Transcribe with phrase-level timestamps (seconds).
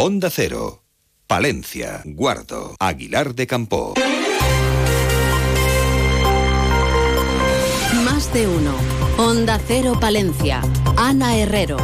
[0.00, 0.84] Onda Cero,
[1.26, 3.94] Palencia, Guardo, Aguilar de Campo.
[8.04, 8.76] Más de uno.
[9.16, 10.62] Onda Cero Palencia.
[10.96, 11.78] Ana Herrero.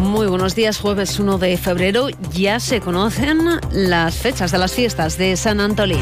[0.00, 2.08] Muy buenos días, jueves 1 de febrero.
[2.32, 6.00] Ya se conocen las fechas de las fiestas de San Antolín.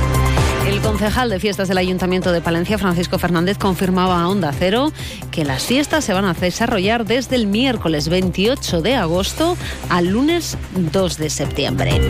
[0.67, 4.93] El concejal de fiestas del Ayuntamiento de Palencia, Francisco Fernández, confirmaba a Onda Cero
[5.31, 9.59] que las fiestas se van a desarrollar desde el miércoles 28 de agosto
[9.91, 12.01] al lunes 2 de septiembre.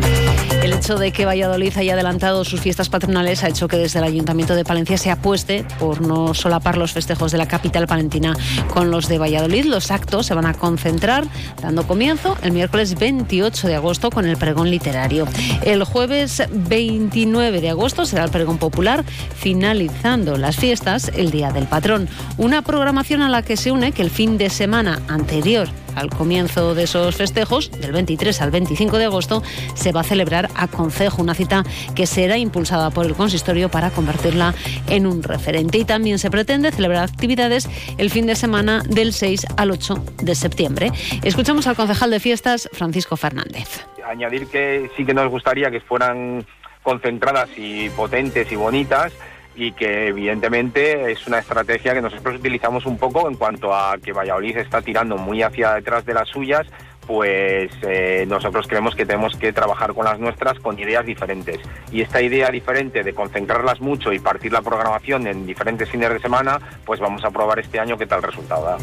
[0.62, 4.04] El hecho de que Valladolid haya adelantado sus fiestas patronales ha hecho que desde el
[4.04, 8.36] Ayuntamiento de Palencia se apueste por no solapar los festejos de la capital palentina
[8.72, 9.64] con los de Valladolid.
[9.64, 11.24] Los actos se van a concentrar
[11.60, 15.26] dando comienzo el miércoles 28 de agosto con el pregón literario.
[15.62, 19.04] El jueves 29 de agosto será el pregón Popular,
[19.36, 22.08] finalizando las fiestas el Día del Patrón.
[22.36, 26.74] Una programación a la que se une que el fin de semana anterior al comienzo
[26.74, 29.42] de esos festejos, del 23 al 25 de agosto,
[29.74, 33.90] se va a celebrar a Concejo, una cita que será impulsada por el consistorio para
[33.90, 34.54] convertirla
[34.88, 35.78] en un referente.
[35.78, 40.34] Y también se pretende celebrar actividades el fin de semana del 6 al 8 de
[40.34, 40.92] septiembre.
[41.22, 43.86] Escuchamos al concejal de fiestas, Francisco Fernández.
[44.06, 46.44] Añadir que sí que nos gustaría que fueran
[46.84, 49.12] concentradas y potentes y bonitas
[49.56, 54.12] y que evidentemente es una estrategia que nosotros utilizamos un poco en cuanto a que
[54.12, 56.66] Valladolid está tirando muy hacia detrás de las suyas,
[57.06, 61.60] pues eh, nosotros creemos que tenemos que trabajar con las nuestras con ideas diferentes.
[61.92, 66.20] Y esta idea diferente de concentrarlas mucho y partir la programación en diferentes fines de
[66.20, 68.78] semana, pues vamos a probar este año qué tal resultado da.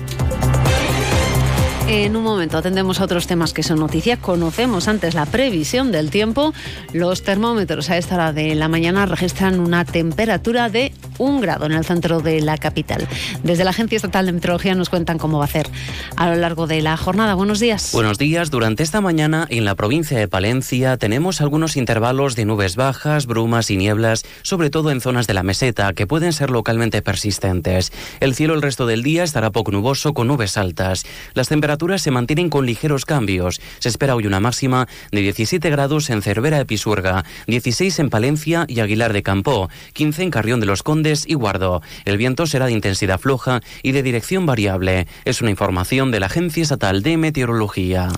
[1.93, 4.15] En un momento atendemos a otros temas que son noticia.
[4.15, 6.53] Conocemos antes la previsión del tiempo.
[6.93, 11.73] Los termómetros a esta hora de la mañana registran una temperatura de un grado en
[11.73, 13.07] el centro de la capital.
[13.43, 15.69] Desde la Agencia Estatal de Meteorología nos cuentan cómo va a ser
[16.15, 17.35] a lo largo de la jornada.
[17.35, 17.91] Buenos días.
[17.93, 18.49] Buenos días.
[18.49, 23.69] Durante esta mañana en la provincia de Palencia tenemos algunos intervalos de nubes bajas, brumas
[23.69, 27.91] y nieblas, sobre todo en zonas de la meseta, que pueden ser localmente persistentes.
[28.19, 31.05] El cielo el resto del día estará poco nuboso con nubes altas.
[31.35, 33.61] Las temperaturas se mantienen con ligeros cambios.
[33.77, 38.65] Se espera hoy una máxima de 17 grados en Cervera de Pisuerga, 16 en Palencia
[38.67, 41.81] y Aguilar de Campo, 15 en Carrión de los Condes y Guardo.
[42.05, 45.07] El viento será de intensidad floja y de dirección variable.
[45.25, 48.09] Es una información de la Agencia Estatal de Meteorología.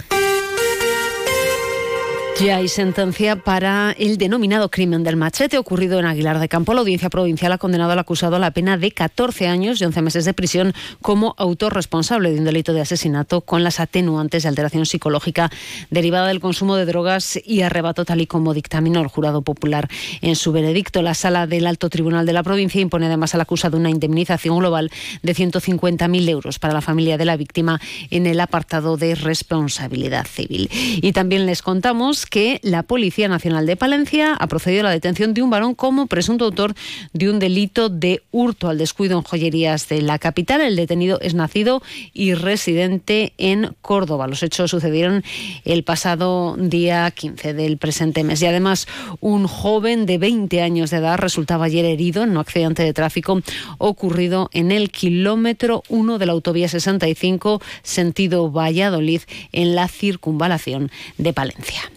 [2.42, 6.74] Ya hay sentencia para el denominado crimen del machete ocurrido en Aguilar de Campo.
[6.74, 10.02] La audiencia provincial ha condenado al acusado a la pena de 14 años y 11
[10.02, 14.50] meses de prisión como autor responsable de un delito de asesinato con las atenuantes de
[14.50, 15.52] alteración psicológica
[15.92, 19.88] derivada del consumo de drogas y arrebato tal y como dictaminó el jurado popular
[20.22, 21.04] en su veredicto.
[21.04, 24.92] La sala del Alto Tribunal de la provincia impone además al acusado una indemnización global
[25.22, 27.80] de 150.000 euros para la familia de la víctima
[28.10, 30.70] en el apartado de responsabilidad civil.
[30.74, 35.34] Y también les contamos que la Policía Nacional de Palencia ha procedido a la detención
[35.34, 36.75] de un varón como presunto autor
[37.13, 40.61] de un delito de hurto al descuido en joyerías de la capital.
[40.61, 41.81] El detenido es nacido
[42.13, 44.28] y residente en Córdoba.
[44.28, 45.23] Los hechos sucedieron
[45.66, 48.41] el pasado día 15 del presente mes.
[48.41, 48.88] Y además,
[49.19, 53.41] un joven de 20 años de edad resultaba ayer herido en un accidente de tráfico
[53.78, 61.34] ocurrido en el kilómetro 1 de la autovía 65, sentido Valladolid, en la circunvalación de
[61.34, 61.91] Palencia.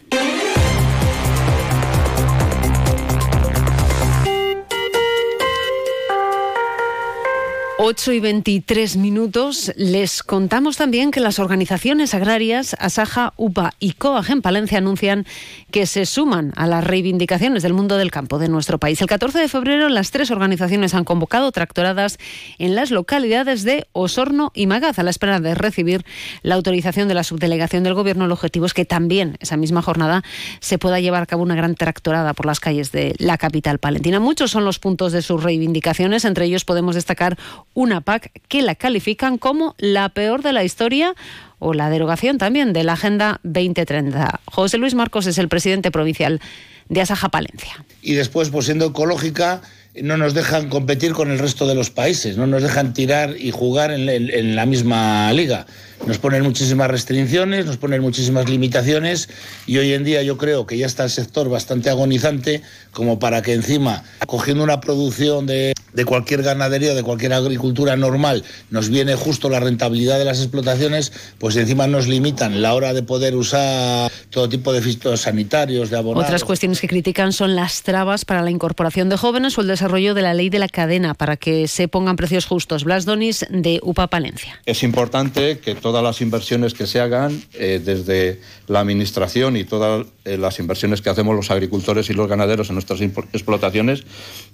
[7.78, 9.70] 8 y 23 minutos.
[9.76, 15.26] Les contamos también que las organizaciones agrarias Asaja, UPA y COAG en Palencia anuncian
[15.70, 19.02] que se suman a las reivindicaciones del mundo del campo de nuestro país.
[19.02, 22.16] El 14 de febrero las tres organizaciones han convocado tractoradas
[22.58, 26.06] en las localidades de Osorno y Magaz a la espera de recibir
[26.40, 28.24] la autorización de la subdelegación del Gobierno.
[28.24, 30.24] El objetivo es que también esa misma jornada
[30.60, 34.18] se pueda llevar a cabo una gran tractorada por las calles de la capital palentina.
[34.18, 36.24] Muchos son los puntos de sus reivindicaciones.
[36.24, 37.36] Entre ellos podemos destacar
[37.76, 41.14] una PAC que la califican como la peor de la historia
[41.58, 44.40] o la derogación también de la Agenda 2030.
[44.46, 46.40] José Luis Marcos es el presidente provincial
[46.88, 47.84] de Asaja Palencia.
[48.00, 49.60] Y después, pues siendo ecológica,
[50.02, 53.50] no nos dejan competir con el resto de los países, no nos dejan tirar y
[53.50, 55.66] jugar en, la misma liga.
[56.06, 59.28] Nos ponen muchísimas restricciones, nos ponen muchísimas limitaciones
[59.66, 62.62] y hoy en día yo creo que ya está el sector bastante agonizante
[62.92, 68.44] como para que encima, cogiendo una producción de de cualquier ganadería, de cualquier agricultura normal,
[68.70, 73.02] nos viene justo la rentabilidad de las explotaciones, pues encima nos limitan la hora de
[73.02, 76.26] poder usar todo tipo de fitosanitarios, de abonados.
[76.26, 80.12] Otras cuestiones que critican son las trabas para la incorporación de jóvenes o el desarrollo
[80.12, 82.84] de la ley de la cadena para que se pongan precios justos.
[82.84, 84.60] Blas Donis de UPA Palencia.
[84.66, 90.06] Es importante que todas las inversiones que se hagan eh, desde la administración y todas
[90.26, 94.04] eh, las inversiones que hacemos los agricultores y los ganaderos en nuestras explotaciones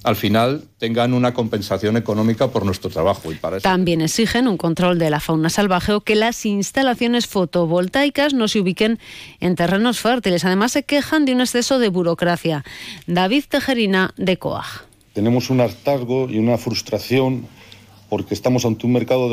[0.05, 3.33] al final tengan una compensación económica por nuestro trabajo.
[3.33, 3.65] Y para eso...
[3.65, 8.61] También exigen un control de la fauna salvaje o que las instalaciones fotovoltaicas no se
[8.61, 9.01] ubiquen
[9.41, 10.45] en terrenos fértiles.
[10.45, 12.65] Además, se quejan de un exceso de burocracia.
[13.09, 14.85] David Tejerina, de COAG.
[15.13, 17.49] Tenemos un hartazgo y una frustración
[18.09, 19.29] porque estamos ante un mercado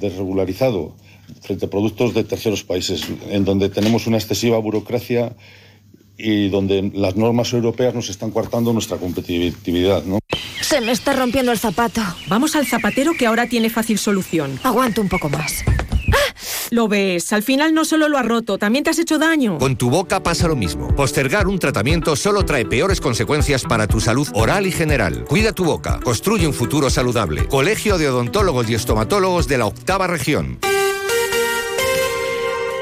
[0.00, 0.94] desregularizado
[1.42, 5.34] frente a productos de terceros países, en donde tenemos una excesiva burocracia
[6.16, 10.04] y donde las normas europeas nos están coartando nuestra competitividad.
[10.04, 10.18] ¿no?
[10.62, 12.00] Se me está rompiendo el zapato.
[12.28, 14.58] Vamos al zapatero que ahora tiene fácil solución.
[14.62, 15.64] Aguanto un poco más.
[16.70, 19.58] Lo ves, al final no solo lo ha roto, también te has hecho daño.
[19.58, 20.94] Con tu boca pasa lo mismo.
[20.94, 25.24] Postergar un tratamiento solo trae peores consecuencias para tu salud oral y general.
[25.24, 27.46] Cuida tu boca, construye un futuro saludable.
[27.46, 30.58] Colegio de Odontólogos y Estomatólogos de la Octava Región.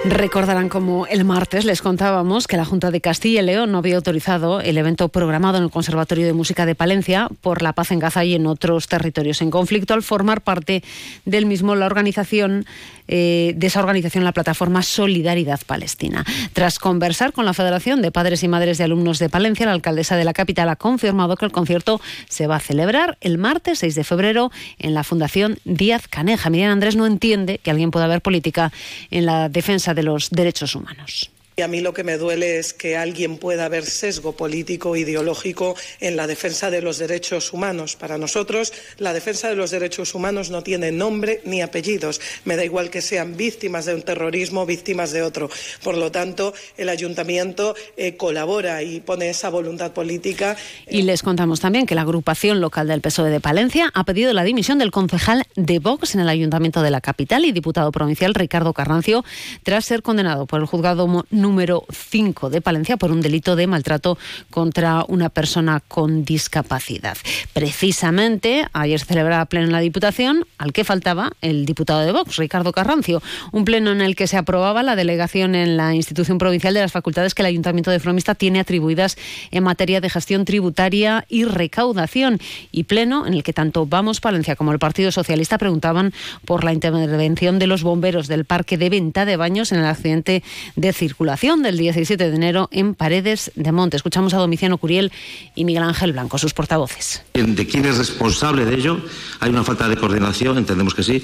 [0.05, 3.95] Recordarán como el martes les contábamos que la Junta de Castilla y León no había
[3.95, 8.01] autorizado el evento programado en el Conservatorio de Música de Palencia por la paz en
[8.01, 10.83] Gaza y en otros territorios en conflicto al formar parte
[11.25, 12.67] del mismo la organización
[13.09, 16.25] eh, de esa organización la plataforma Solidaridad Palestina.
[16.53, 20.17] Tras conversar con la Federación de Padres y Madres de Alumnos de Palencia, la alcaldesa
[20.17, 23.95] de la capital ha confirmado que el concierto se va a celebrar el martes 6
[23.95, 26.51] de febrero en la Fundación Díaz Caneja.
[26.51, 28.73] Miriam Andrés no entiende que alguien pueda haber política
[29.11, 31.31] en la defensa de los derechos humanos.
[31.55, 35.77] Y a mí lo que me duele es que alguien pueda haber sesgo político ideológico
[36.01, 37.95] en la defensa de los derechos humanos.
[37.95, 42.23] Para nosotros, la defensa de los derechos humanos no tiene nombre ni apellidos.
[42.47, 45.51] Me da igual que sean víctimas de un terrorismo víctimas de otro.
[45.83, 50.57] Por lo tanto, el ayuntamiento eh, colabora y pone esa voluntad política.
[50.89, 54.45] Y les contamos también que la agrupación local del PSOE de Palencia ha pedido la
[54.45, 58.73] dimisión del concejal de Vox en el ayuntamiento de la capital y diputado provincial Ricardo
[58.73, 59.23] Carrancio
[59.63, 61.07] tras ser condenado por el juzgado
[61.43, 64.17] número 5 de Palencia por un delito de maltrato
[64.49, 67.19] contra una persona con discapacidad.
[67.53, 72.73] Precisamente, ayer celebraba pleno en la Diputación, al que faltaba el diputado de Vox, Ricardo
[72.73, 76.81] Carrancio, un pleno en el que se aprobaba la delegación en la institución provincial de
[76.81, 79.17] las facultades que el Ayuntamiento de Fromista tiene atribuidas
[79.51, 82.39] en materia de gestión tributaria y recaudación,
[82.71, 86.13] y pleno en el que tanto Vamos Palencia como el Partido Socialista preguntaban
[86.45, 90.45] por la intervención de los bomberos del parque de venta de baños en el accidente
[90.77, 93.97] de circulación del 17 de enero en Paredes de Monte.
[93.97, 95.11] Escuchamos a Domiciano Curiel
[95.55, 97.23] y Miguel Ángel Blanco, sus portavoces.
[97.33, 99.01] De quién es responsable de ello,
[99.41, 101.23] hay una falta de coordinación, entendemos que sí.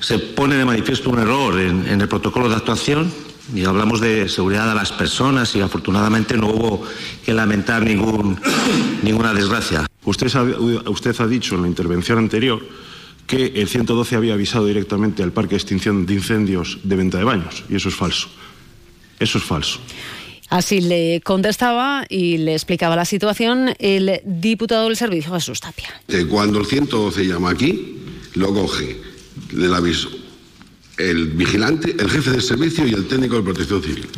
[0.00, 3.10] Se pone de manifiesto un error en, en el protocolo de actuación
[3.54, 6.82] y hablamos de seguridad de las personas y afortunadamente no hubo
[7.24, 8.38] que lamentar ningún,
[9.02, 9.86] ninguna desgracia.
[10.04, 12.62] Usted ha, usted ha dicho en la intervención anterior
[13.26, 17.24] que el 112 había avisado directamente al Parque de Extinción de Incendios de Venta de
[17.24, 18.28] Baños y eso es falso.
[19.22, 19.78] Eso es falso.
[20.48, 25.88] Así le contestaba y le explicaba la situación el diputado del servicio, Jesús Tapia.
[26.28, 27.98] Cuando el 112 llama aquí,
[28.34, 29.00] lo coge,
[29.52, 30.10] le aviso,
[30.98, 34.08] el vigilante, el jefe del servicio y el técnico de protección civil.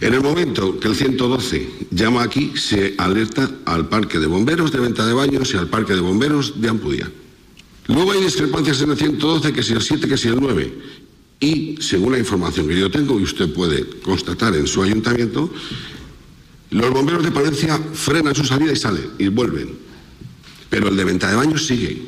[0.00, 4.78] En el momento que el 112 llama aquí, se alerta al parque de bomberos de
[4.78, 7.10] venta de baños y al parque de bomberos de Ampudía.
[7.88, 10.72] Luego hay discrepancias en el 112, que si el 7, que si el 9.
[11.44, 15.52] Y según la información que yo tengo, y usted puede constatar en su ayuntamiento,
[16.70, 19.76] los bomberos de Palencia frenan su salida y salen y vuelven.
[20.70, 22.02] Pero el de venta de baños sigue.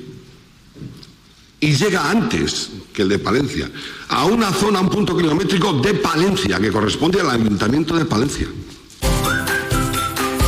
[1.61, 3.71] Y llega antes que el de Palencia,
[4.09, 8.49] a una zona, a un punto kilométrico de Palencia, que corresponde al ayuntamiento de Palencia.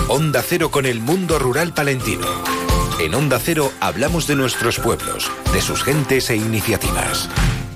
[0.08, 2.26] Onda Cero con el mundo rural palentino.
[2.98, 7.28] En Onda Cero hablamos de nuestros pueblos, de sus gentes e iniciativas.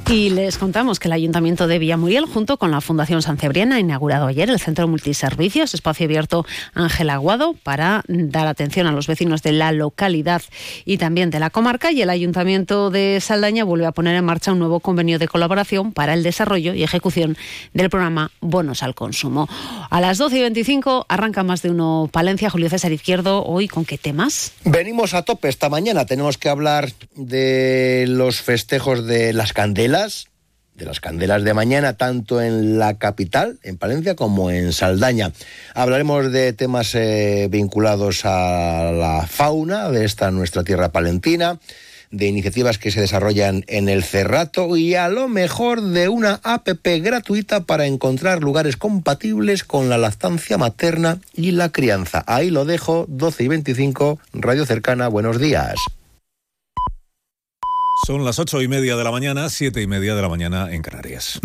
[0.09, 3.81] Y les contamos que el Ayuntamiento de Villamuriel, junto con la Fundación San Cebrián, ha
[3.81, 6.45] inaugurado ayer el Centro Multiservicios, espacio abierto
[6.75, 10.43] Ángel Aguado, para dar atención a los vecinos de la localidad
[10.85, 11.93] y también de la comarca.
[11.93, 15.93] Y el Ayuntamiento de Saldaña vuelve a poner en marcha un nuevo convenio de colaboración
[15.93, 17.37] para el desarrollo y ejecución
[17.73, 19.49] del programa Bonos al Consumo.
[19.89, 22.51] A las 12 y 25 arranca más de uno Palencia.
[22.51, 24.53] Julio César Izquierdo, hoy con qué temas?
[24.65, 26.05] Venimos a tope esta mañana.
[26.05, 29.53] Tenemos que hablar de los festejos de las
[29.93, 35.33] de las candelas de mañana, tanto en la capital, en Palencia, como en Saldaña.
[35.75, 41.61] Hablaremos de temas eh, vinculados a la fauna de esta nuestra tierra palentina,
[42.11, 47.03] de iniciativas que se desarrollan en el Cerrato y a lo mejor de una APP
[47.03, 52.25] gratuita para encontrar lugares compatibles con la lactancia materna y la crianza.
[52.27, 55.77] Ahí lo dejo, 12 y 25, Radio Cercana, buenos días.
[58.05, 60.83] Son las ocho y media de la mañana, siete y media de la mañana en
[60.83, 61.39] Canarias.